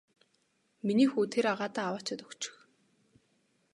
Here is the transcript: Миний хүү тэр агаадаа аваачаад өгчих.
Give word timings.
Миний 0.85 1.09
хүү 1.11 1.25
тэр 1.33 1.45
агаадаа 1.53 1.85
аваачаад 1.89 2.21
өгчих. 2.25 2.55